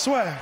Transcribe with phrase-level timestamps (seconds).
[0.00, 0.40] Swear.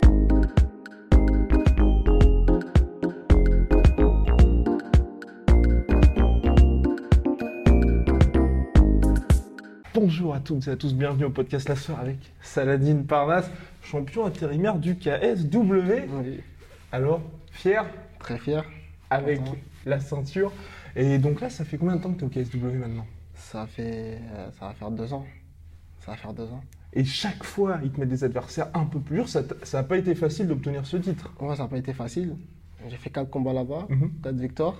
[9.94, 13.50] Bonjour à toutes et à tous, bienvenue au podcast La Soeur avec Saladin Parnasse,
[13.82, 16.06] champion intérimaire du KSW.
[16.08, 16.40] Oui,
[16.92, 17.20] Alors,
[17.50, 17.84] fier
[18.18, 18.64] très fier.
[19.10, 19.56] avec Content.
[19.86, 20.52] la ceinture.
[20.96, 23.06] Et donc là, ça fait combien de temps que tu es au KSW maintenant?
[23.34, 25.24] Ça fait, euh, ça va faire deux ans.
[26.00, 26.62] Ça va faire deux ans.
[26.94, 29.28] Et chaque fois, ils te mettent des adversaires un peu plus durs.
[29.28, 29.42] Ça
[29.74, 31.32] n'a pas été facile d'obtenir ce titre.
[31.40, 32.34] Ouais, ça n'a pas été facile.
[32.88, 34.10] J'ai fait quatre combats là-bas, Mhm.
[34.22, 34.76] quatre victoires.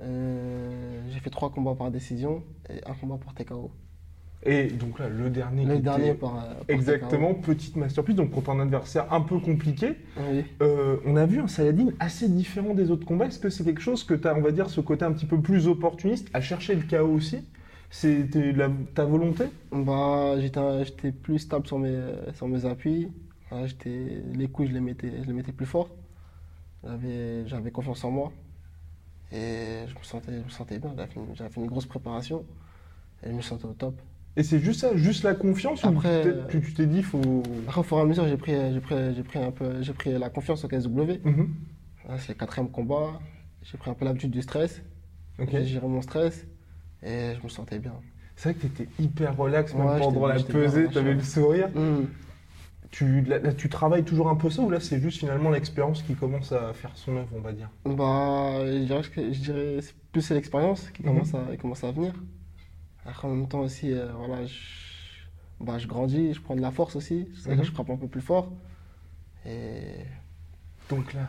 [0.00, 3.70] Euh, j'ai fait trois combats par décision et un combat par TKO.
[4.44, 5.64] Et donc là, le dernier.
[5.64, 8.14] Le dernier par, euh, par Exactement, petite masterpiece.
[8.16, 9.94] Donc contre un adversaire un peu compliqué.
[9.94, 10.22] TKO.
[10.30, 10.44] Oui.
[10.62, 13.26] Euh, on a vu un Saladin assez différent des autres combats.
[13.26, 15.26] Est-ce que c'est quelque chose que tu as, on va dire, ce côté un petit
[15.26, 17.38] peu plus opportuniste, à chercher le chaos aussi?
[17.90, 18.52] C'était
[18.94, 19.44] ta volonté?
[19.72, 21.98] Bah, j'étais, plus stable sur mes,
[22.34, 23.08] sur mes appuis.
[23.64, 25.88] J'étais, les coups, je les mettais, je les mettais plus fort.
[26.84, 28.32] J'avais, confiance en moi.
[29.32, 30.94] Et je me sentais, je me sentais bien.
[31.34, 32.44] J'avais fait, une- grosse préparation.
[33.22, 34.00] Et je me sentais au top.
[34.36, 37.42] Et c'est juste ça, juste la confiance ou Après, peut-être tu t'es dit, faut.
[37.66, 40.12] Après, au fur et à mesure, j'ai pris, j'ai pris, pris un peu, j'ai pris
[40.18, 41.20] la confiance au KSW.
[41.24, 41.54] Mhm.
[42.06, 43.18] Là, c'est le quatrième combat.
[43.62, 44.82] J'ai pris un peu l'habitude du stress.
[45.38, 45.48] Ok.
[45.50, 46.46] J'ai géré mon stress
[47.02, 47.94] et je me sentais bien.
[48.36, 51.22] C'est vrai que tu étais hyper relax, même Ouais, pendant la pesée, tu avais le
[51.22, 51.68] sourire.
[51.74, 52.08] Hum.
[52.90, 56.02] Tu, là, là, tu travailles toujours un peu ça ou là, c'est juste finalement l'expérience
[56.02, 57.68] qui commence à faire son œuvre, on va dire?
[57.84, 61.08] Bah, je dirais que je dirais c'est plus c'est l'expérience qui Mhm.
[61.08, 62.14] commence à, qui commence à venir.
[63.04, 64.54] Après, en même temps aussi, euh, voilà, je,
[65.60, 67.28] bah, je grandis, je prends de la force aussi.
[67.46, 67.64] Mhm.
[67.64, 68.52] je frappe un peu plus fort.
[69.44, 70.04] Et
[70.90, 71.28] Donc là,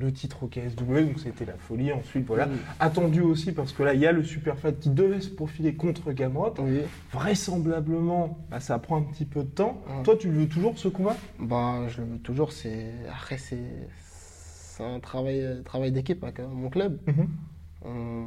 [0.00, 1.92] le titre au KSW, donc c'était la folie.
[1.92, 2.46] Ensuite, voilà.
[2.46, 2.56] Mhm.
[2.80, 5.74] Attendu aussi parce que là, il y a le super fight qui devait se profiler
[5.74, 6.54] contre Gamrot.
[6.58, 6.80] oui,
[7.12, 9.82] Vraisemblablement, bah, ça prend un petit peu de temps.
[10.04, 11.16] Toi, tu veux toujours ce combat?
[11.38, 12.52] Bah, je le veux toujours.
[12.52, 16.98] C'est après c'est c'est un travail, euh, travail d'équipe avec euh, mon club.
[17.84, 18.26] On-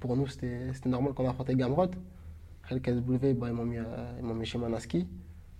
[0.00, 1.90] pour nous, c'était normal qu'on affrontait Gamrot.
[2.62, 3.84] Après le KSW, bah, ils m'ont mis, euh,
[4.18, 5.06] ils m'ont mis chez Manaski.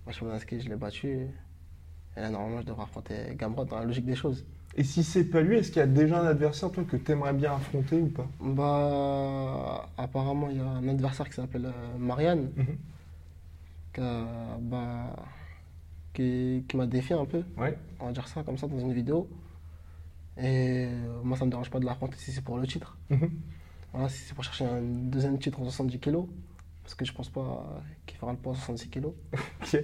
[0.05, 1.07] Moi, chez Manaski, je l'ai battu.
[1.09, 1.27] Et
[2.15, 4.45] là, normalement, je devrais affronter Gamrot dans la logique des choses.
[4.75, 7.11] Et si c'est pas lui, est-ce qu'il y a déjà un adversaire, toi, que tu
[7.11, 8.27] aimerais bien affronter ou pas?
[8.39, 12.51] Bah, apparemment, il y a un adversaire qui s'appelle euh, Marianne,
[13.93, 15.15] qui, a- bah,
[16.13, 17.77] qui, qui m'a défié un peu, Ouais.
[17.99, 19.27] on va dire ça comme ça, dans une vidéo.
[20.37, 22.97] Et euh, moi, ça me dérange pas de l'affronter si c'est pour le titre.
[23.09, 23.29] Mhm.
[23.91, 26.27] Voilà, si c'est pour chercher un deuxième titre en 70 kilos,
[26.83, 29.13] parce que je pense pas qu'il fera le poids en 66 kilos.
[29.61, 29.83] Ok.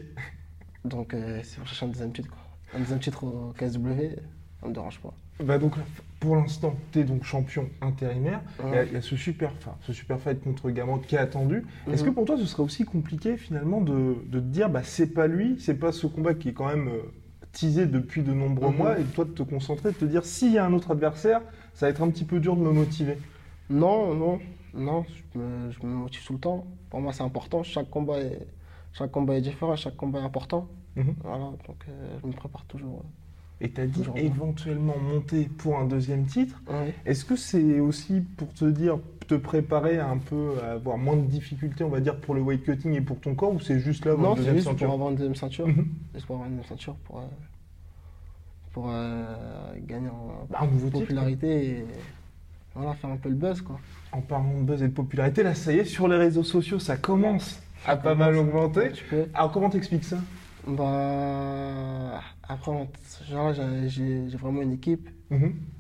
[0.86, 2.30] Donc, euh, c'est pour chercher un deuxième titre.
[2.30, 2.40] Quoi.
[2.76, 4.16] Un deuxième titre au KSW,
[4.62, 5.14] ça me dérange pas.
[5.44, 5.74] Bah donc,
[6.20, 8.42] pour l'instant, tu es donc champion intérimaire.
[8.60, 8.88] Il y a- Ouais.
[8.88, 11.66] il y, a ce super, enfin, ce super fight contre Gamrot qui est attendu.
[11.92, 12.10] Est-ce Mhm.
[12.10, 15.28] que pour toi, ce serait aussi compliqué finalement de, de te dire, bah c'est pas
[15.28, 17.02] lui, c'est pas ce combat qui est quand même euh,
[17.52, 18.78] teasé depuis de nombreux Mhm.
[18.78, 21.42] mois, et toi de te concentrer, de te dire, s'il y a un autre adversaire,
[21.74, 23.18] ça va être un petit peu dur de me motiver?
[23.70, 24.40] Non, non,
[24.74, 25.04] non,
[25.34, 26.66] je me, je me motive tout le temps.
[26.90, 27.62] Pour moi, c'est important.
[27.64, 28.48] Chaque combat est,
[28.98, 30.68] chaque combat est différent, chaque combat est important.
[30.96, 31.16] Mhm.
[31.24, 33.04] Voilà, donc euh, je me prépare toujours.
[33.62, 34.24] Et tu as dit Toujours bien.
[34.24, 36.62] éventuellement monter pour un deuxième titre.
[36.70, 36.92] Oui.
[37.06, 41.22] Est-ce que c'est aussi pour te dire, te préparer un peu à avoir moins de
[41.26, 44.06] difficultés, on va dire, pour le weight cutting et pour ton corps, ou c'est juste
[44.06, 45.68] là avoir Non, une deuxième juste ceinture pour avoir une deuxième ceinture.
[45.68, 45.88] Mhm.
[46.26, 47.24] Pour avoir une deuxième ceinture pour, euh,
[48.74, 49.26] pour euh,
[49.88, 51.00] gagner en Bah, un nouveau titre.
[51.02, 51.86] popularité et
[52.76, 53.62] voilà, faire un peu le buzz.
[53.62, 53.80] Quoi.
[54.12, 56.80] En parlant de buzz et de popularité, là, ça y est, sur les réseaux sociaux,
[56.80, 58.34] ça commence à Ça pas mal
[59.10, 59.26] peu.
[59.34, 60.18] Alors, comment t'expliques ça?
[60.68, 62.72] Bah, après,
[63.30, 63.54] genre,
[63.88, 65.10] j'ai- vraiment une équipe.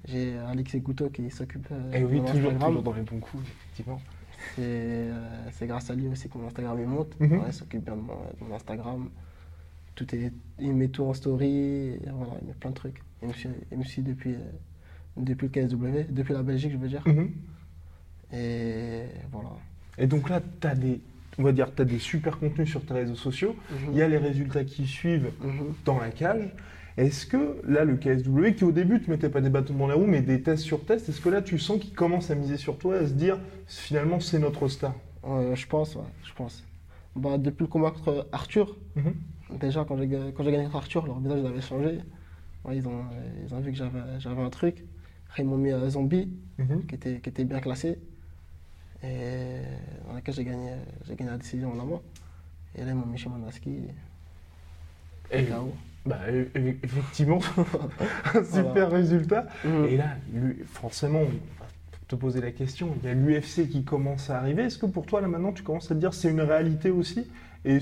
[0.07, 3.43] J'ai Alexis Couteau qui s'occupe euh, Et Eh oui, toujours, toujours dans les bons coups,
[3.43, 3.99] effectivement.
[4.55, 7.19] C'est euh, c'est grâce à lui aussi que mon Instagram il monte.
[7.19, 7.39] Mhm.
[7.39, 9.09] Ouais, il s'occupe bien de mon, de mon Instagram.
[9.95, 11.47] Tout est, il met tout en story.
[11.47, 13.01] et voilà, il met plein de trucs.
[13.21, 14.39] Il me suit, il me suit depuis, euh,
[15.17, 17.01] depuis le KSW, depuis la Belgique, je veux dire.
[17.07, 17.31] Mhm.
[18.33, 19.49] Et voilà.
[19.97, 21.01] Et donc là, tu as des,
[21.37, 23.55] on va dire, as des super contenus sur tes réseaux sociaux.
[23.91, 25.73] Il y a les résultats qui suivent Mhm.
[25.85, 26.49] dans la cage.
[26.97, 29.95] Est-ce que là, le KSW, qui au début, tu mettais pas des bâtons dans la
[29.95, 32.55] roue, mais des tests sur tests, est-ce que là, tu sens qu'il commence à miser
[32.55, 33.37] sur toi, à se dire,
[33.67, 34.95] finalement, c'est notre star?
[35.25, 36.63] Je pense, ouais, je pense.
[37.15, 39.13] Bah, depuis le combat contre Arthur, Mhm.
[39.59, 40.31] déjà quand j'ai gagné
[40.65, 41.99] contre Arthur, leur visage avait changé.
[42.63, 43.03] Ouais, ils, ont,
[43.45, 44.85] ils ont vu que j'avais un truc.
[45.27, 46.29] Après, ils m'ont mis à Zombie.
[46.57, 46.85] Mhm.
[46.87, 47.99] qui était, qui était bien classé.
[49.05, 49.59] Et
[50.07, 50.71] dans laquelle j'ai gagné,
[51.07, 52.01] j'ai gagné la décision en amont.
[52.75, 53.79] Et là, ils m'ont mis chez Manaski.
[55.31, 55.73] Et- KO.
[56.05, 57.39] Bah, e- e- effectivement,
[58.33, 58.87] un super Voilà.
[58.89, 59.47] résultat.
[59.63, 59.85] Mhm.
[59.85, 61.65] Et là, lui- forcément, on va
[62.07, 64.63] te poser la question, il y a l'UFC qui commence à arriver.
[64.63, 67.27] Est-ce que pour toi, là maintenant, tu commences à te dire c'est une réalité aussi?
[67.65, 67.79] Et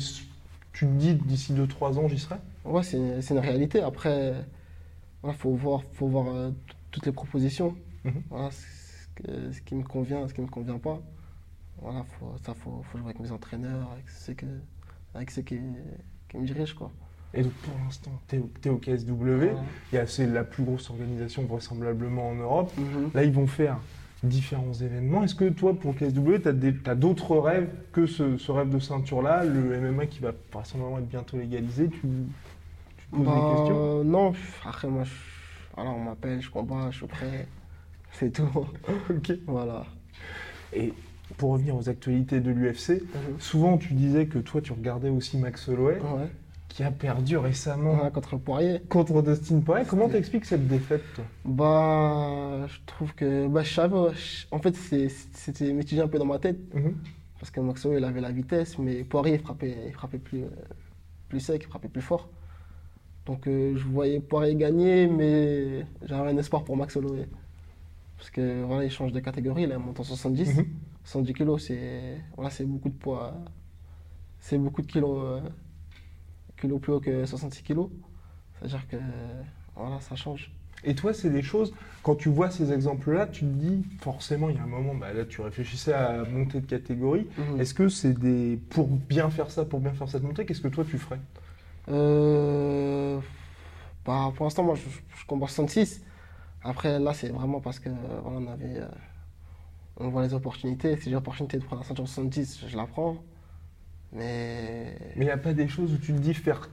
[0.72, 2.36] tu te dis d'ici 2-3 ans, j'y serai?
[2.64, 2.98] Ouais, c'est
[3.32, 3.82] une réalité.
[3.82, 4.34] Après,
[5.26, 6.52] il faut voir, faut voir euh,
[6.92, 7.76] toutes les propositions.
[8.06, 8.22] Mhm.
[8.30, 8.50] Voilà,
[9.52, 11.02] ce, qui me convient, ce qui ne me convient pas.
[11.82, 14.46] Voilà, faut, ça, faut, faut jouer avec mes entraîneurs, avec ceux, que,
[15.14, 15.60] avec ceux qui,
[16.30, 16.76] qui me dirigent.
[16.76, 16.92] Quoi.
[17.34, 19.56] Et donc pour l'instant, tu es, au KSW,
[20.06, 22.72] c'est la plus grosse organisation vraisemblablement en Europe.
[22.78, 23.10] Mhm.
[23.14, 23.80] Là, ils vont faire
[24.22, 25.24] différents événements.
[25.24, 29.80] Est-ce que toi, pour KSW, tu as d'autres rêves que ce, rêve de ceinture-là, le
[29.80, 31.90] MMA qui va vraisemblablement être bientôt légalisé?
[31.90, 34.04] Tu, tu poses des bah, questions?
[34.04, 34.34] Non,
[34.64, 35.04] après moi,
[35.76, 37.48] on m'appelle, je combats, je suis prêt.
[38.14, 38.50] C'est tout.
[39.10, 39.34] ok.
[39.48, 39.86] Voilà.
[40.74, 40.94] Et
[41.38, 43.40] pour revenir aux actualités de l'UFC, mhm.
[43.40, 46.00] souvent tu disais que toi tu regardais aussi Max Holloway.
[46.00, 46.30] Ouais
[46.74, 48.82] qui a perdu récemment contre Poirier.
[48.90, 49.86] Contre Dustin Poirier.
[49.88, 51.24] Comment t'expliques cette défaite, toi?
[51.46, 53.96] Bah, je trouve que bah, je savais,
[54.50, 56.58] en fait, c'était mitigé un peu dans ma tête.
[56.74, 56.96] Mhm.
[57.40, 60.46] Parce que Maxo, il avait la vitesse, mais Poirier, il frappait, il frappait plus,
[61.30, 62.28] plus sec, il frappait plus fort.
[63.28, 67.28] Donc, euh, je voyais Poirier gagner, mais j'avais un espoir pour Max Holloway.
[68.18, 70.62] Parce que voilà, il change de catégorie, il est monté en 70.
[71.04, 73.34] 70 kg, c'est voilà, beaucoup de poids.
[74.40, 75.24] C'est beaucoup de kilos.
[75.24, 75.42] Euh,
[76.58, 77.90] kilos plus haut que 66 kilos.
[78.60, 78.98] C'est-à-dire que
[79.76, 80.52] voilà, ça change.
[80.86, 81.74] Et toi, c'est des choses,
[82.04, 85.14] quand tu vois ces exemples-là, tu te dis, forcément, il y a un moment, bah,
[85.14, 87.28] là, tu réfléchissais à monter de catégorie.
[87.38, 87.62] Mhm.
[87.62, 88.60] Est-ce que c'est des.
[88.70, 91.20] Pour bien faire ça, pour bien faire cette montée, qu'est-ce que toi, tu ferais?
[91.90, 93.18] Euh...
[94.06, 96.04] bah, Pour l'instant, moi, je, je combats 66.
[96.64, 98.80] Après, là, c'est vraiment parce que voilà, on avait.
[98.80, 98.88] Euh,
[99.98, 100.98] on voit les opportunités.
[100.98, 103.18] Si j'ai l'opportunité de prendre la ceinture 70, je la prends.
[104.12, 106.70] Mais il n'y a pas des choses où tu te dis faire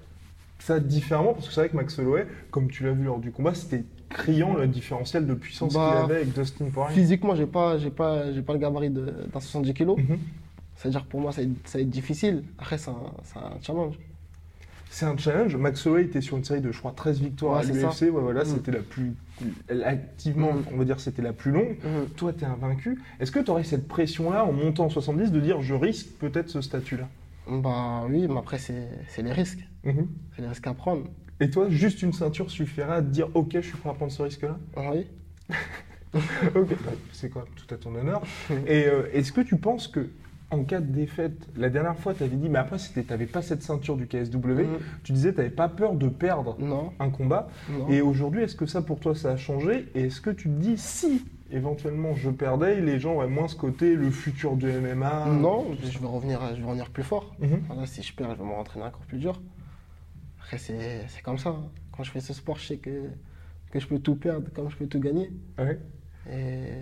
[0.58, 1.34] ça différemment?
[1.34, 3.84] Parce que c'est vrai que Max Holloway, comme tu l'as vu lors du combat, c'était
[4.08, 6.94] criant le différentiel de puissance qu'il bah, avait avec Dustin Poirier.
[6.94, 9.88] Physiquement, j'ai pas, j'ai pas, j'ai pas le gabarit d'un 70 kg.
[9.96, 10.18] Mhm.
[10.76, 12.44] C'est-à-dire pour moi, ça va, être, difficile.
[12.58, 13.98] Après, c'est un, challenge.
[14.90, 15.54] C'est un challenge.
[15.56, 18.10] Max Holloway était sur une série de, je crois, 13 victoires à l'UFC.
[18.10, 18.46] voilà, mhm.
[18.46, 19.14] c'était la plus.
[19.84, 20.64] Activement, mhm.
[20.72, 21.76] on va dire, c'était la plus longue.
[22.16, 23.00] Toi, tu es invaincu.
[23.20, 26.48] Est-ce que tu aurais cette pression-là, en montant en 70, de dire je risque peut-être
[26.50, 27.08] ce statut-là?
[27.48, 29.66] Bah oui, mais après, c'est les risques.
[29.84, 30.08] Mhm.
[30.34, 31.04] C'est les risques à prendre.
[31.40, 34.12] Et toi, juste une ceinture suffira à te dire Ok, je suis prêt à prendre
[34.12, 34.58] ce risque-là?
[34.76, 35.06] Oui.
[36.14, 37.46] ok, bah, c'est quoi?
[37.56, 38.22] Tout à ton honneur.
[38.66, 40.08] Et euh, est-ce que tu penses que
[40.50, 43.40] en cas de défaite, la dernière fois, tu avais dit, mais après, tu n'avais pas
[43.42, 44.36] cette ceinture du KSW.
[44.36, 44.78] Mhm.
[45.04, 46.56] Tu disais, tu n'avais pas peur de perdre
[46.98, 47.48] un combat.
[47.88, 49.88] Et aujourd'hui, est-ce que ça, pour toi, ça a changé?
[49.94, 53.56] Et est-ce que tu te dis, si éventuellement je perdais, les gens auraient moins ce
[53.56, 57.34] côté, le futur du MMA Non, je vais revenir, je vais revenir plus fort.
[57.40, 57.86] Mhm.
[57.86, 59.40] si je perds, je vais me rentraîner encore plus dur.
[60.40, 61.50] Après, c'est comme ça.
[61.50, 61.70] Hein.
[61.92, 63.08] Quand je fais ce sport, je sais que,
[63.70, 65.30] que je peux tout perdre comme je peux tout gagner.
[65.58, 65.78] Ouais.
[66.28, 66.72] Et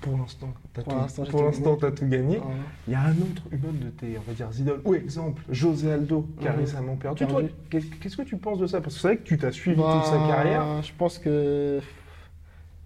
[0.00, 2.40] Pour l'instant, tu as, tout gagné.
[2.86, 5.42] Il y a un autre, une autre de tes, on va dire, idoles, ou exemple,
[5.50, 6.58] José Aldo, qui a mhm.
[6.58, 7.24] récemment perdu.
[7.70, 8.80] Qu'est-ce que tu penses de ça?
[8.80, 10.82] Parce que c'est vrai que tu t'as suivi toute sa bah, carrière.
[10.82, 11.80] Je pense que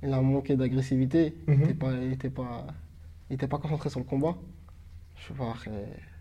[0.03, 1.35] il a manqué d'agressivité.
[1.47, 3.49] Il n'était mhm.
[3.49, 4.37] pas concentré sur le combat.
[5.17, 5.55] Je sais pas,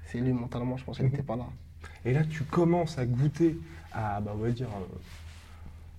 [0.05, 1.25] c'est lui mentalement, je pense qu'il n'était mhm.
[1.25, 1.47] pas là.
[2.05, 3.57] Et là, tu commences à goûter
[3.93, 4.97] à, bah, on va dire, euh,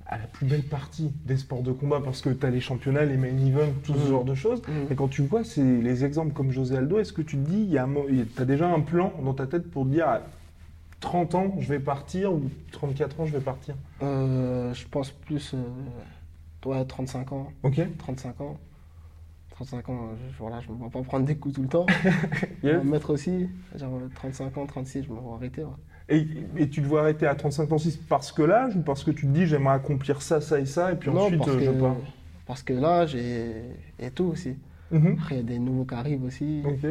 [0.07, 3.05] à la plus belle partie des sports de combat parce que tu as les championnats,
[3.05, 4.09] les main events, tout ce mhm.
[4.09, 4.63] genre de choses.
[4.91, 7.77] Et quand tu vois les exemples comme José Aldo, est-ce que tu te dis,
[8.35, 10.21] tu as déjà un plan dans ta tête pour te dire à
[11.01, 13.75] 30 ans, je vais partir ou 34 ans, je vais partir?
[14.03, 15.55] Euh, Je pense plus.
[15.55, 15.59] Euh,
[16.65, 17.53] Ouais, 35 ans.
[17.63, 17.81] Ok.
[17.99, 18.57] 35 ans.
[19.51, 21.87] 35 ans, je, voilà, je ne vais pas prendre des coups tout le temps.
[22.63, 25.63] Je vais mettre aussi, genre 35 ans, 36, je me vois arrêter.
[26.13, 26.27] Et,
[26.59, 27.77] et, tu te vois arrêter à 35 ans
[28.09, 30.93] parce que l'âge ou parce que tu te dis j'aimerais accomplir ça, ça et ça,
[30.93, 31.97] et puis ensuite parce je pars
[32.47, 33.53] Parce que l'âge et,
[33.99, 34.57] et, tout aussi.
[34.91, 35.17] Mhm.
[35.19, 36.63] Après, il y a des nouveaux qui arrivent aussi.
[36.65, 36.87] Ok.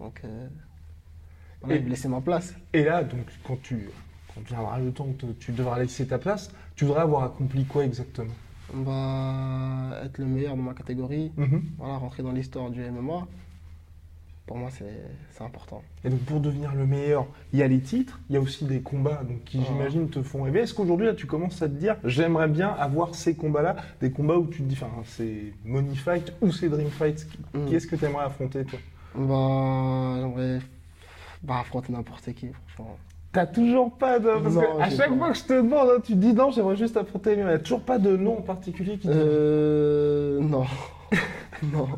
[0.00, 0.48] Donc, euh,
[1.70, 2.54] et, ma place.
[2.72, 3.88] Et là, donc, quand tu
[4.34, 8.32] quand viendra le temps tu devras laisser ta place, tu voudrais avoir accompli quoi exactement?
[8.74, 11.62] On va être le meilleur de ma catégorie, mhm.
[11.78, 13.28] voilà, rentrer dans l'histoire du MMA.
[14.46, 15.82] Pour moi, c'est important.
[16.04, 18.66] Et donc, pour devenir le meilleur, il y a les titres, il y a aussi
[18.66, 20.60] des combats donc, qui, j'imagine, te font rêver.
[20.60, 24.36] Est-ce qu'aujourd'hui, là, tu commences à te dire, j'aimerais bien avoir ces combats-là, des combats
[24.36, 27.74] où tu te dis, enfin, c'est Money Fight ou c'est Dream Fight Qui, mm.
[27.74, 28.78] est-ce que tu aimerais affronter, toi?
[29.14, 30.58] Bah, J'aimerais
[31.42, 32.98] bah, affronter n'importe qui, franchement.
[33.32, 34.28] T'as toujours pas de.
[34.28, 36.76] Parce que à chaque fois que je te demande, hein, tu te dis non, j'aimerais
[36.76, 40.38] juste affronter Il n'y a toujours pas de nom en particulier qui Euh.
[40.40, 40.64] Non.
[41.72, 41.88] non.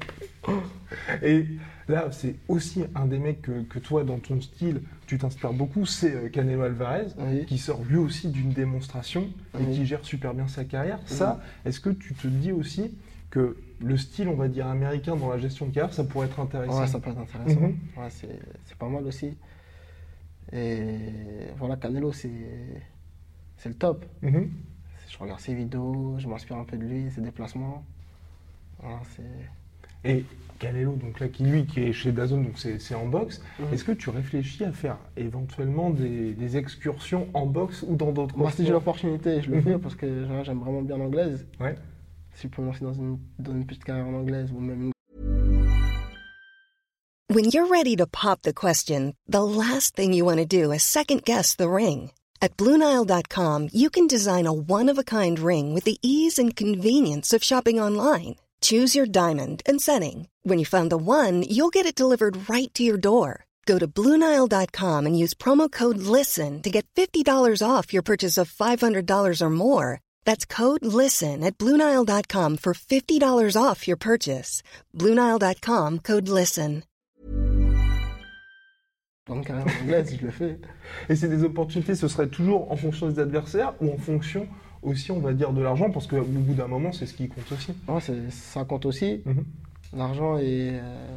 [1.22, 1.44] Et
[1.88, 6.14] là, c'est aussi un des mecs que, toi, dans ton style, tu t'inspires beaucoup, c'est
[6.14, 7.08] euh, Canelo Alvarez,
[7.46, 9.28] qui sort lui aussi d'une démonstration
[9.58, 10.98] et qui gère super bien sa carrière.
[11.06, 12.96] Ça, est-ce que tu te dis aussi
[13.30, 16.40] que le style, on va dire, américain dans la gestion de carrière, ça pourrait être
[16.40, 16.80] intéressant?
[16.80, 17.60] Ouais, ça peut être intéressant.
[17.60, 17.76] Mhm.
[17.96, 19.36] ouais, c'est pas mal aussi.
[20.52, 20.86] Et
[21.58, 22.30] voilà, Canelo, c'est
[23.56, 24.04] c'est le top.
[24.22, 24.50] Mhm.
[25.08, 27.84] Je regarde ses vidéos, je m'inspire un peu de lui, ses déplacements.
[28.80, 30.08] Voilà, c'est...
[30.10, 30.24] Et
[30.58, 33.40] Canelo, donc là, qui lui, qui est chez Dazone, donc c'est c'est en boxe.
[33.58, 33.66] Mhm.
[33.72, 38.36] Est-ce que tu réfléchis à faire éventuellement des, des excursions en boxe ou dans d'autres
[38.36, 39.62] Moi, si j'ai l'opportunité, je le Mhm.
[39.62, 41.46] fais parce que j'aime vraiment bien l'anglaise.
[41.60, 41.74] Ouais.
[42.34, 44.82] Si je peux me lancer dans une, dans une petite carrière en anglaise ou même
[44.82, 44.92] une
[47.28, 50.82] When you're ready to pop the question, the last thing you want to do is
[50.82, 52.10] second guess the ring.
[52.40, 56.54] At Bluenile.com, you can design a one of a kind ring with the ease and
[56.54, 58.36] convenience of shopping online.
[58.68, 60.28] Choose your diamond and setting.
[60.42, 63.46] When you find the one, you'll get it delivered right to your door.
[63.64, 68.50] Go to Bluenile.com and use promo code LISTEN to get $50 off your purchase of
[68.50, 70.00] $500 or more.
[70.24, 74.64] That's code LISTEN at Bluenile.com for $50 off your purchase.
[74.92, 76.82] Bluenile.com code LISTEN.
[79.44, 80.58] carrière en anglaise, je le fais.
[81.08, 84.48] Et c'est des opportunités, ce serait toujours en fonction des adversaires ou en fonction
[84.86, 87.50] aussi, on va dire, de l'argent Parce qu'au bout d'un moment, c'est ce qui compte
[87.52, 87.72] aussi.
[88.00, 89.44] C'est- ça compte aussi, Mhm.
[89.96, 91.16] l'argent et, euh,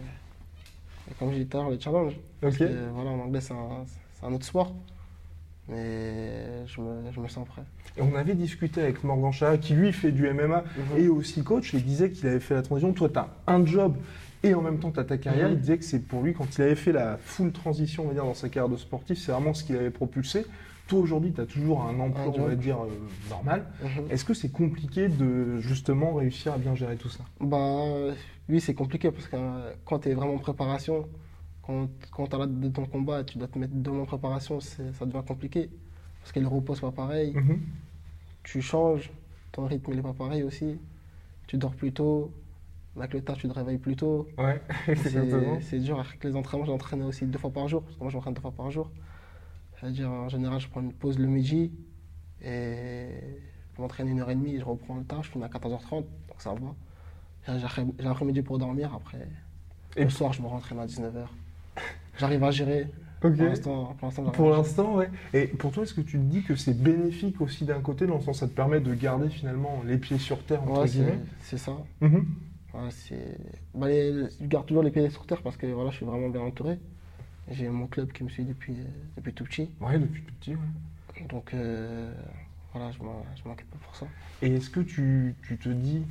[1.09, 2.13] et comme j'ai dit tout à l'heure, le challenge.
[2.41, 4.73] Que, voilà, en anglais, c'est un, autre sport.
[5.67, 7.61] Mais je me, je me sens prêt.
[7.97, 10.97] Et on avait discuté avec Morgan Chara, qui lui fait du MMA Mhm.
[11.03, 12.91] et aussi coach, et il disait qu'il avait fait la transition.
[12.93, 13.95] Toi, tu as un job
[14.41, 15.47] et en même temps, tu as ta carrière.
[15.49, 15.53] Mhm.
[15.55, 18.13] Il disait que c'est pour lui, quand il avait fait la full transition, on va
[18.13, 20.45] dire, dans sa carrière de sportif, c'est vraiment ce qu'il avait propulsé.
[20.89, 22.89] Toi, aujourd'hui, tu as toujours un emploi, Un on va dire, euh,
[23.29, 23.67] normal.
[23.83, 24.09] Mhm.
[24.09, 27.23] Est-ce que c'est compliqué de justement réussir à bien gérer tout ça?
[27.39, 27.85] Bah,
[28.49, 31.07] oui, c'est compliqué parce que euh, quand tu es vraiment en préparation,
[31.61, 34.05] quand, quand tu as l'âge de ton combat, tu dois te mettre deux mois en
[34.05, 35.69] préparation, ça devient compliqué.
[36.21, 37.33] Parce que le repos, c'est pas pareil.
[37.35, 37.59] Mhm.
[38.41, 39.11] Tu changes,
[39.51, 40.79] ton rythme, il n'est pas pareil aussi.
[41.45, 42.31] Tu dors plus tôt.
[42.97, 44.27] Avec le tard, tu te réveilles plus tôt.
[44.39, 44.59] Ouais.
[45.61, 46.65] C'est dur avec les entraînements.
[46.65, 47.83] J'entraîne aussi deux fois par jour.
[47.83, 48.89] Parce que moi, j'entraîne deux fois par jour.
[49.79, 51.71] C'est-à-dire, en général, je prends une pause le midi.
[52.41, 53.07] Et
[53.75, 54.57] je m'entraîne une heure et demie.
[54.59, 55.23] Je reprends le tard.
[55.23, 56.01] Je finis à 14h30.
[56.27, 56.75] Donc ça va.
[57.57, 58.93] J'ai après- j'ai l'après-midi pour dormir.
[58.93, 59.27] Après,
[59.95, 61.27] Et- le soir, je me rentraîne à 19h.
[62.17, 62.87] J'arrive à gérer.
[64.31, 65.09] Pour l'instant, ouais.
[65.33, 68.15] Et pour toi, est-ce que tu te dis que c'est bénéfique aussi d'un côté, dans
[68.15, 70.87] le sens où ça te permet de garder finalement les pieds sur terre, entre Ouais,
[70.87, 71.19] c'est guillemets?
[71.41, 71.77] c'est ça.
[72.73, 73.37] Ouais, c'est...
[73.73, 76.29] Bah, les- je garde toujours les pieds sur terre parce que voilà, je suis vraiment
[76.29, 76.79] bien entouré.
[77.51, 78.85] J'ai mon club qui me suit depuis, euh,
[79.17, 79.69] depuis tout petit.
[79.81, 81.27] Ouais, depuis tout petit, ouais.
[81.27, 82.13] Donc euh,
[82.73, 82.99] voilà, je
[83.47, 84.05] m'inquiète pas pour ça.
[84.41, 86.03] Et est-ce que tu, tu te dis,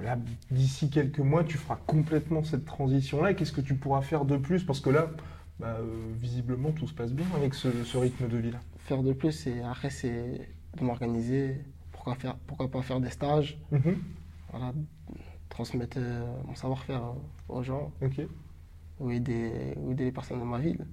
[0.00, 0.18] là,
[0.50, 4.36] d'ici quelques mois, tu feras complètement cette transition-là et qu'est-ce que tu pourras faire de
[4.36, 4.64] plus?
[4.64, 5.10] Parce que là,
[5.58, 8.60] bah, euh, visiblement, tout se passe bien avec ce, ce rythme de vie-là.
[8.80, 11.60] Faire de plus, c'est, après, c'est de m'organiser.
[11.92, 13.58] Pourquoi, faire, pourquoi pas faire des stages?
[13.70, 13.96] Mhm.
[14.50, 14.72] voilà,
[15.48, 17.02] Transmettre euh, mon savoir-faire
[17.48, 18.22] aux gens Ok.
[19.02, 20.84] Ou aider, ou aider les personnes de ma ville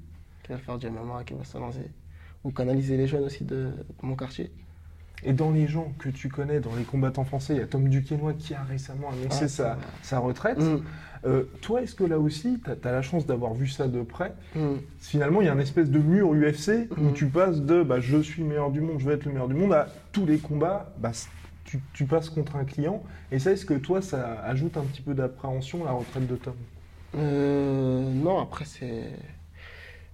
[0.44, 1.90] qui veulent faire du MMA, qui veulent se lancer.
[2.44, 4.52] Ou canaliser les jeunes aussi de, de mon quartier.
[5.24, 7.90] Et dans les gens que tu connais, dans les combattants français, il y a Tom
[7.90, 10.60] Duquesnoy qui a récemment annoncé Ah, sa, sa retraite.
[10.60, 10.78] Mm,
[11.26, 14.34] Euh, toi, est-ce que là aussi, tu as, la chance d'avoir vu ça de près
[14.56, 14.76] mm.
[15.00, 17.14] Finalement, il y a un espèce de mur UFC où Mhm.
[17.14, 19.50] tu passes de bah, je suis le meilleur du monde, je vais être le meilleur
[19.50, 21.12] du monde à tous les combats, bah,
[21.66, 23.04] tu, tu passes contre un client.
[23.34, 26.56] Et ça, est-ce que toi, ça ajoute un petit peu d'appréhension, la retraite de Tom?
[27.16, 29.12] Euh, non, après, c'est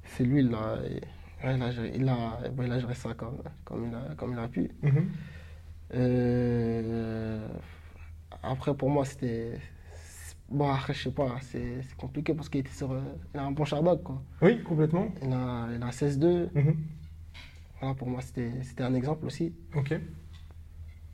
[0.06, 0.78] c'est lui, il a,
[1.44, 4.32] il a, géré- il a, bon, il a géré ça comme, comme, il a, comme
[4.34, 4.72] il a pu.
[4.82, 5.10] Mhm.
[5.94, 7.48] Euh,
[8.44, 9.60] après, pour moi, c'était.
[10.50, 12.96] Bon, après, je sais pas, c'est compliqué parce qu'il était sur.
[13.34, 14.22] Il a un bon Sherlock, quoi.
[14.42, 15.08] Oui, complètement.
[15.22, 16.50] Il a, il a 16-2.
[16.54, 16.76] Mhm.
[17.80, 19.54] Voilà, pour moi, c'était c'était un exemple aussi.
[19.76, 19.94] Ok.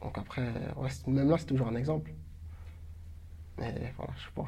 [0.01, 0.47] Donc après,
[0.77, 2.11] ouais, même là, c'est toujours un exemple.
[3.57, 4.45] Mais voilà, je sais pas.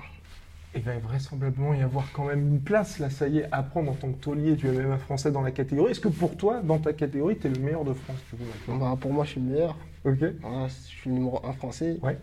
[0.76, 3.92] Il va vraisemblablement y avoir quand même une place, là, ça y est, à prendre
[3.92, 5.92] en tant que taulier du MMA français dans la catégorie.
[5.92, 8.44] Est-ce que pour toi, dans ta catégorie, tu es le meilleur de France, du coup,
[8.44, 9.78] maintenant Bah, pour moi, je suis le meilleur.
[10.04, 10.18] Ok.
[10.42, 12.00] Voilà, je suis le numéro 1 français.
[12.02, 12.18] Ouais.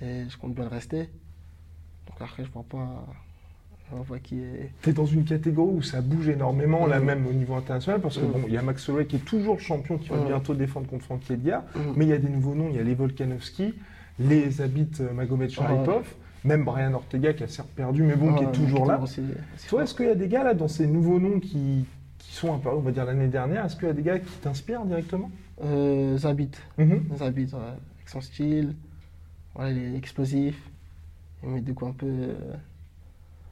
[0.00, 1.08] Et je compte bien le rester.
[2.08, 3.06] Donc après, je vois pas,
[3.88, 4.72] je vois pas qui est.
[4.82, 7.06] Tu es dans une catégorie où ça bouge énormément, là Mhm.
[7.06, 8.32] même au niveau international, parce que Mhm.
[8.32, 10.24] bon, il y a Max Holloway qui est toujours le champion, qui va Mhm.
[10.26, 11.62] bientôt défendre contre Frankie Edgar,
[11.94, 13.74] mais il y a des nouveaux noms, il y a les Volkanovski,
[14.18, 16.12] les Habit Magomed Sharipov,
[16.44, 18.98] même Brian Ortega qui a certes perdu, mais bon, qui Ouais, est toujours là.
[19.00, 19.22] aussi-
[19.68, 21.84] Toi, est-ce qu'il y a des gars là dans ces nouveaux noms qui,
[22.18, 24.30] qui sont apparus, on va dire l'année dernière, est-ce qu'il y a des gars qui
[24.40, 25.30] t'inspirent directement?
[25.62, 26.50] Euh, Zabit.
[26.78, 27.02] Mhm.
[27.16, 27.58] Zabit, ouais.
[27.60, 28.74] Avec son style.
[29.54, 30.60] Voilà, il est explosif.
[31.44, 32.06] Il met des coups un peu.
[32.06, 32.34] euh,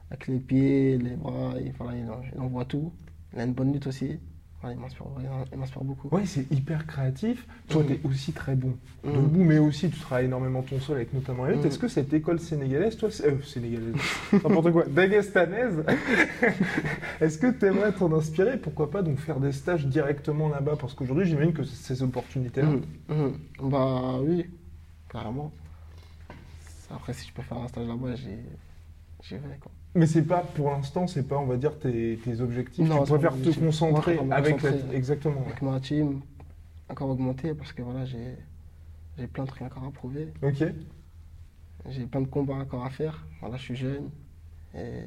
[0.09, 1.53] avec les pieds, les bras.
[1.59, 2.91] Et voilà, il, en- il envoie tout.
[3.33, 4.19] Il a une bonne lutte aussi.
[4.63, 6.07] Ouais, il m'inspire beaucoup.
[6.15, 7.47] Ouais, c'est hyper créatif.
[7.69, 7.87] Toi, Mhm.
[7.87, 9.13] tu es aussi très bon Mhm.
[9.13, 11.55] debout, mais aussi tu travailles énormément ton sol avec notamment les.
[11.55, 11.65] Mhm.
[11.65, 13.95] Est-ce que cette école sénégalaise, toi, c'est- euh, sénégalaise,
[14.33, 15.83] n'importe quoi, dagestanaise,
[17.21, 18.57] est-ce que tu aimerais t'en inspirer?
[18.57, 20.75] Pourquoi pas donc faire des stages directement là-bas?
[20.79, 22.69] Parce qu'aujourd'hui, j'imagine que c'est ces opportunités-là.
[23.09, 23.33] Mhm.
[23.63, 24.45] Bah oui,
[25.09, 25.51] carrément.
[26.91, 28.29] Après, si je peux faire un stage là-bas, j'y
[29.23, 29.57] j'y vais.
[29.59, 29.71] Quoi.
[29.93, 32.87] Mais c'est pas, pour l'instant, c'est pas, on va dire, tes, tes objectifs.
[32.87, 34.71] Non, tu préfères te concentrer avec la...
[34.71, 34.95] concentrer.
[34.95, 35.41] Exactement.
[35.41, 35.47] ouais.
[35.47, 36.21] Avec ma team,
[36.89, 38.37] encore augmenter parce que voilà, j'ai
[39.17, 40.29] j'ai plein de trucs encore à prouver.
[40.41, 40.63] Ok.
[41.89, 43.25] J'ai plein de combats encore à faire.
[43.41, 44.09] Voilà, je suis jeune.
[44.75, 45.01] Et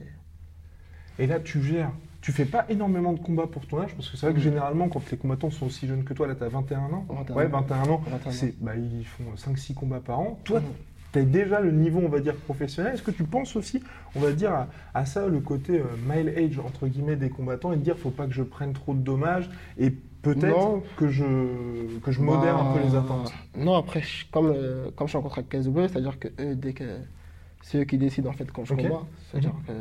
[1.18, 1.92] Et là, tu gères.
[2.20, 4.88] Tu fais pas énormément de combats pour ton âge, parce que c'est vrai que généralement,
[4.88, 7.06] quand les combattants sont aussi jeunes que toi, là, tu as 21 ans.
[7.08, 7.48] 21 ouais, ans.
[7.60, 8.02] 21 ans.
[8.06, 8.32] 21 ans.
[8.32, 10.38] C'est, bah, ils font 5-6 combats par an.
[10.44, 10.66] Toi, Mhm.
[11.14, 12.94] Tu as déjà le niveau, on va dire, professionnel.
[12.94, 13.82] Est-ce que tu penses aussi,
[14.14, 17.72] on va dire, à, à ça, le côté euh, mile age, entre guillemets, des combattants,
[17.72, 21.24] et de dire, faut pas que je prenne trop de dommages, et peut-être que je,
[22.04, 23.32] que je modère un peu les Bah, attentes?
[23.56, 26.54] Non, après, je- comme, euh, comme je suis en contrat avec KSW, c'est-à-dire que eux,
[26.56, 26.84] dès que
[27.62, 29.72] c'est eux qui décident en fait quand je combats, c'est-à-dire que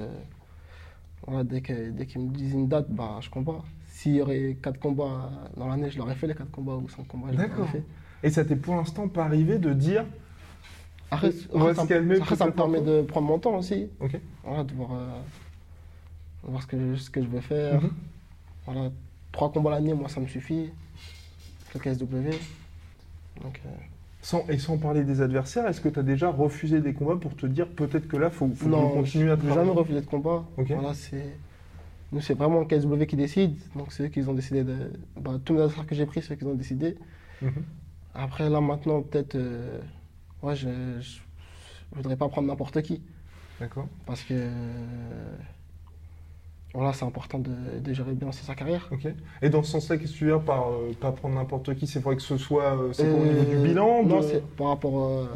[1.25, 3.63] voilà, dès que dès qu'ils me disent une date, bah je combats.
[3.87, 7.07] S'il y aurait 4 combats dans l'année, je l'aurais fait les 4 combats ou 5
[7.07, 7.69] combats, D'accord.
[8.23, 10.05] Et ça t'est pour l'instant pas arrivé de dire,
[11.13, 13.01] Après, On va après, se ça, me- calmer après, ça me peut-être un permet de
[13.03, 15.05] prendre mon temps aussi, ok, voilà, de voir, euh,
[16.43, 17.82] voir ce, que je, ce que je veux faire.
[17.82, 17.91] Mhm.
[18.65, 18.91] Voilà,
[19.32, 20.70] 3 combats l'année, moi ça me suffit.
[21.74, 22.05] Le KSW.
[23.41, 23.70] Donc, euh,
[24.22, 27.36] sans, et sans parler des adversaires, est-ce que tu as déjà refusé des combats pour
[27.36, 29.67] te dire, peut-être que là, faut, faut que je Non, continue à je n'ai travailler
[29.67, 30.46] jamais refusé de combat.
[30.58, 31.25] Voilà, c'est...
[32.12, 33.55] Nous, c'est vraiment le KSW qui décide.
[33.75, 34.75] Donc, c'est eux qui ont décidé de.
[35.20, 36.96] Bah, tous mes adversaires que j'ai pris, c'est eux qui ont décidé.
[37.41, 37.63] Mhm.
[38.13, 39.34] Après, là, maintenant, peut-être.
[39.34, 39.82] euh,
[40.43, 40.67] Ouais, je,
[41.01, 41.19] je
[41.93, 43.01] voudrais pas prendre n'importe qui.
[43.59, 43.88] D'accord.
[44.05, 44.33] Parce que.
[44.33, 45.35] euh,
[46.73, 48.89] Voilà, c'est important de, de gérer bien sa carrière.
[48.91, 49.07] Ok.
[49.41, 51.85] Et dans ce sens-là, qu'est-ce que tu veux dire par euh, pas prendre n'importe qui?
[51.88, 54.23] C'est vrai que ce soit euh, c'est quoi, au Euh, niveau du bilan Non, de-
[54.23, 55.03] c'est par rapport.
[55.03, 55.27] euh,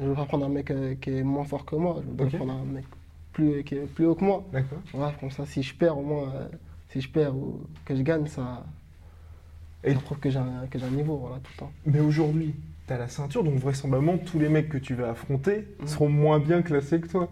[0.00, 2.00] je veux pas prendre un mec euh, qui est moins fort que moi.
[2.02, 2.36] Je veux Ok.
[2.36, 2.84] prendre un mec
[3.32, 4.44] plus, qui est plus haut que moi.
[4.52, 4.78] D'accord.
[4.94, 6.48] Voilà, comme ça, si je perds, au moins, euh,
[6.90, 8.64] si je perds ou que je gagne, ça,
[9.84, 11.72] Et- ça prouve que j'ai un, que j'ai un niveau, voilà, tout le temps.
[11.86, 12.54] Mais aujourd'hui,
[12.88, 15.86] tu as la ceinture, donc vraisemblablement, tous les mecs que tu vas affronter Mhm.
[15.86, 17.30] seront moins bien classés que toi.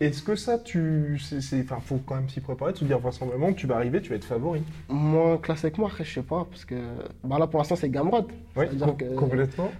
[0.00, 0.24] Est-ce Ouais.
[0.26, 1.18] que ça, tu.
[1.18, 1.40] c'est-
[1.80, 4.24] faut quand même s'y préparer, de se dire vraisemblablement tu vas arriver, tu vas être
[4.24, 4.62] favori.
[4.88, 6.76] Moins classé que moi, après, je sais pas, parce que
[7.24, 9.70] bah là, pour l'instant, c'est com- que- complètement.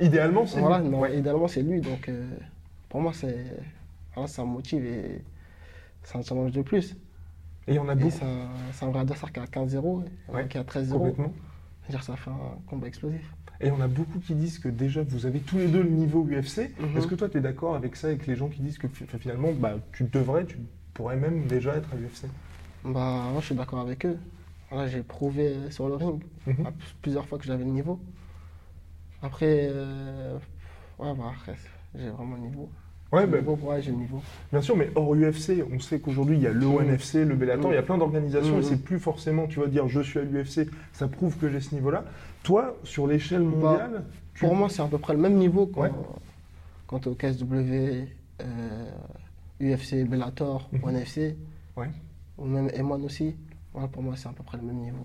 [0.00, 0.60] Idéalement, c'est.
[0.60, 0.88] Voilà, lui.
[0.88, 1.16] non, Ouais.
[1.18, 2.26] idéalement, c'est lui, donc euh,
[2.88, 3.44] pour moi, c'est,
[4.14, 5.22] voilà, ça me motive et
[6.02, 6.92] c'est un challenge de plus.
[7.68, 8.10] Et il y en a beaucoup.
[8.10, 10.98] c'est un, un vrai adversaire qui a 15-0, et Ouais, qui a 13-0.
[10.98, 11.32] Complètement.
[11.82, 13.32] C'est-à-dire que ça fait un combat explosif.
[13.60, 16.22] Et on a beaucoup qui disent que déjà vous avez tous les deux le niveau
[16.24, 16.70] UFC.
[16.78, 16.96] Mhm.
[16.96, 18.86] Est-ce que toi tu es d'accord avec ça, avec les gens qui disent que
[19.18, 20.58] finalement bah, tu devrais, tu
[20.94, 22.26] pourrais même déjà être à l'UFC
[22.84, 24.18] Bah, moi, je suis d'accord avec eux.
[24.70, 26.72] Voilà, j'ai prouvé sur le ring Mhm.
[27.02, 28.00] plusieurs fois que j'avais le niveau.
[29.22, 30.38] Après, euh,
[30.98, 31.56] ouais, bah, après,
[31.94, 32.70] j'ai vraiment le niveau.
[33.12, 34.20] Ouais, bah, niveau, ouais, j'ai le niveau.
[34.50, 36.74] bien sûr, mais hors UFC, on sait qu'aujourd'hui il y a le Mhm.
[36.76, 38.62] ONFC, le Bellator, il y a plein d'organisations et Mhm.
[38.62, 41.74] c'est plus forcément, tu vas dire je suis à l'UFC, ça prouve que j'ai ce
[41.74, 42.04] niveau-là.
[42.42, 45.66] Toi, sur l'échelle Bah, mondiale, tu- Pour moi, c'est à peu près le même niveau
[45.66, 45.92] quand, Ouais.
[46.88, 48.08] quant au KSW,
[48.42, 48.90] euh,
[49.60, 50.80] UFC, Bellator, Mhm.
[50.84, 51.36] ONFC,
[51.76, 51.88] Ouais.
[52.38, 53.36] ou même M1 aussi.
[53.92, 55.04] Pour moi, c'est à peu près le même niveau.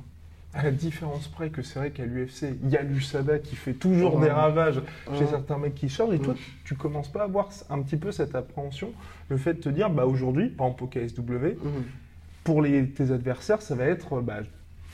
[0.54, 3.74] À la différence près que c'est vrai qu'à l'UFC, il y a l'USADA qui fait
[3.74, 4.26] toujours Ouais.
[4.26, 4.82] des ravages
[5.18, 6.36] chez certains mecs qui chargent, et toi,
[6.66, 8.92] tu commences pas à avoir un petit peu cette appréhension,
[9.30, 11.58] le fait de te dire, bah aujourd'hui, par exemple au KSW,
[12.44, 14.40] pour les, tes adversaires, ça va être bah,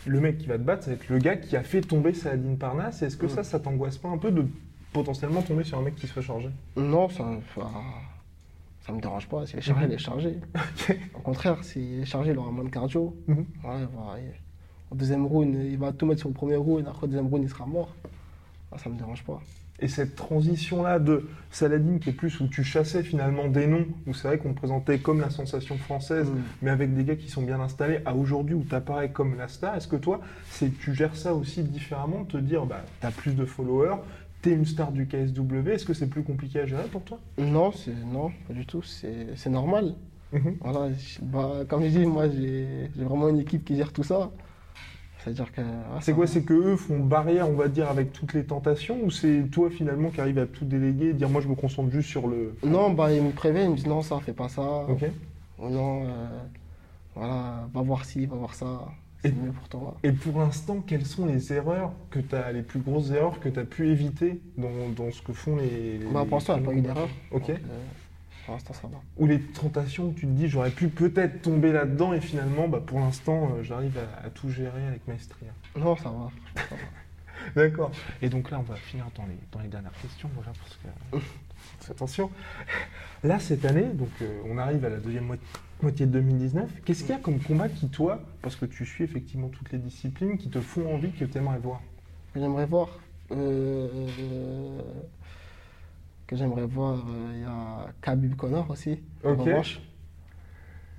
[0.05, 2.13] le mec qui va te battre, ça va être le gars qui a fait tomber
[2.13, 3.01] Saladin Parnasse.
[3.01, 4.45] Est-ce que ça, ça t'angoisse pas un peu de
[4.93, 6.49] potentiellement tomber sur un mec qui se fait charger?
[6.75, 7.67] Non, ça, ça,
[8.81, 9.45] ça me dérange pas.
[9.47, 10.37] S'il est chargé, il est chargé.
[11.15, 13.15] Au contraire, s'il est chargé, il aura moins de cardio.
[13.27, 13.37] Mhm.
[13.63, 14.46] Ouais, il-
[14.91, 17.43] au deuxième round, il va tout mettre sur le premier round, après au deuxième round,
[17.43, 17.93] il sera mort.
[18.71, 19.41] Ah, ça me dérange pas.
[19.79, 24.13] Et cette transition-là de Saladin, qui est plus où tu chassais finalement des noms, où
[24.13, 26.41] c'est vrai qu'on te présentait comme la sensation française, Mhm.
[26.63, 29.47] mais avec des gars qui sont bien installés, à aujourd'hui où tu apparais comme la
[29.47, 30.19] star, est-ce que toi,
[30.49, 33.97] c'est tu gères ça aussi différemment, de te dire, bah, tu as plus de followers,
[34.41, 37.19] tu es une star du KSW, est-ce que c'est plus compliqué à gérer pour toi?
[37.37, 38.81] Non, c'est non, pas du tout.
[38.81, 39.93] C'est c'est normal.
[40.33, 40.55] Mhm.
[40.59, 44.03] Voilà, je- bah, comme je dis, moi, j'ai j'ai vraiment une équipe qui gère tout
[44.03, 44.31] ça.
[45.27, 45.61] C'est-à-dire que.
[45.61, 46.25] ah, C'est quoi.
[46.27, 49.69] C'est que eux font barrière, on va dire, avec toutes les tentations Ou c'est toi
[49.69, 52.55] finalement qui arrives à tout déléguer et dire moi je me concentre juste sur le.
[52.63, 54.85] Non, bah, ils me préviennent, ils me disent non, ça, fais pas ça.
[54.89, 55.05] Ok.
[55.59, 56.27] Ou non, euh,
[57.15, 58.85] voilà, va voir ci, va voir ça.
[59.23, 59.95] C'est Et- mieux pour toi.
[60.03, 63.49] Et pour l'instant, quelles sont les erreurs que tu as, les plus grosses erreurs que
[63.49, 65.99] tu as pu éviter dans, dans ce que font les.
[66.13, 67.09] Bah, pour l'instant, il n'y a pas eu d'erreur.
[67.31, 67.47] Ok.
[67.47, 67.79] Donc, euh,
[68.47, 68.97] Pour l'instant, ça va.
[69.17, 72.81] Ou les tentations où tu te dis j'aurais pu peut-être tomber là-dedans et finalement, bah,
[72.85, 75.49] pour l'instant, euh, j'arrive à, à tout gérer avec maestria.
[75.77, 76.31] Non, ça va.
[76.55, 76.81] ça va.
[77.61, 77.91] D'accord.
[78.21, 80.79] Et donc là, on va finir dans les, dans les dernières questions, voilà, parce
[81.11, 82.31] que attention.
[83.23, 85.45] Là, cette année, donc euh, on arrive à la deuxième moitié,
[85.81, 86.69] moitié de 2019.
[86.85, 89.77] Qu'est-ce qu'il y a comme combat qui, toi, parce que tu suis effectivement toutes les
[89.77, 91.81] disciplines, qui te font envie que tu aimerais voir?
[92.33, 92.87] J'aimerais voir.
[93.31, 94.07] euh,
[96.27, 98.99] que j'aimerais voir, euh, il y a Khabib Connor aussi.
[99.23, 99.81] en revanche.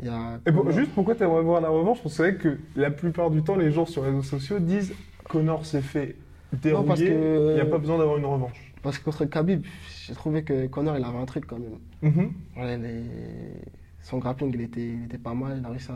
[0.01, 2.01] Il y a Et juste pourquoi tu aimerais voir la revanche?
[2.03, 4.59] Parce que c'est vrai que la plupart du temps, les gens sur les réseaux sociaux
[4.61, 4.95] disent
[5.29, 6.17] Connor s'est fait
[6.53, 7.13] dérouiller,
[7.51, 8.73] il n'y a pas besoin d'avoir une revanche.
[8.83, 9.65] Parce que contre Khabib,
[10.07, 11.79] j'ai trouvé que Connor, il avait un truc quand même.
[12.03, 12.33] Mhm.
[12.57, 13.03] Ouais, les-
[14.01, 15.59] Son grappling, il était, il était pas mal.
[15.59, 15.91] Il a réussi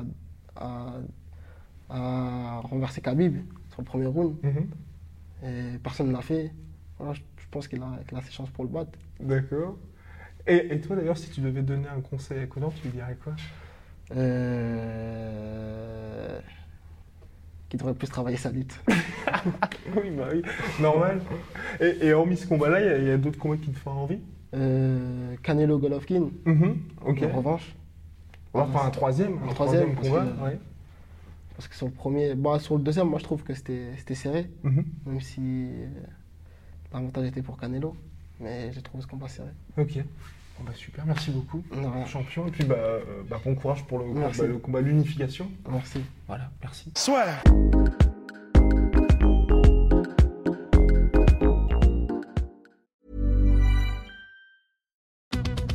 [0.57, 0.99] à, à-
[1.89, 3.37] à renverser Khabib
[3.71, 4.35] sur le premier round.
[4.43, 4.67] Mhm.
[5.45, 6.53] Et personne ne l'a fait.
[6.99, 8.91] Voilà, je, je pense qu'il a, qu'il a ses chances pour le battre.
[9.21, 9.77] D'accord.
[10.47, 13.17] Et, et toi d'ailleurs, si tu devais donner un conseil à Connor, tu lui dirais
[13.23, 13.35] quoi?
[14.73, 16.39] Euh...
[17.69, 18.79] Qu'il devrait plus travailler sa lutte.
[19.97, 20.43] Oui, bah oui,
[20.81, 21.21] normal.
[21.81, 23.79] Et, et hormis ce combat-là, il y a- il y a, d'autres combats qui te
[23.79, 24.19] font envie?
[24.55, 26.79] Euh, Canelo Golovkin, Mhm.
[27.05, 27.75] En revanche.
[28.55, 30.25] Enfin, un troisième, un Un troisième, troisième, parce combat.
[30.25, 30.59] que- ouais.
[31.57, 34.49] Parce que sur le premier, bah, sur le deuxième, moi je trouve que c'était serré,
[34.63, 34.85] Mhm.
[35.07, 35.69] même si
[36.93, 37.97] l'avantage était pour Canelo.
[38.41, 39.51] Mais j'ai trouvé ce combat serré.
[39.77, 39.95] Ok.
[40.59, 41.63] Bon, bah, super, merci beaucoup.
[41.71, 42.05] Rien.
[42.07, 44.41] Champion, et puis bah, euh, bah, bon courage pour le, Merci.
[44.41, 45.51] bah, le combat l'unification.
[45.71, 46.01] Merci.
[46.27, 46.93] Voilà, merci.